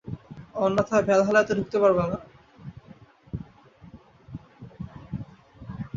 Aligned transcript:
অন্যথায়, 0.55 1.05
ভ্যালহ্যালায় 1.07 1.47
তো 1.47 1.53
ঢুকতে 1.57 1.77
পারবে 1.79 2.03
না। 2.03 2.17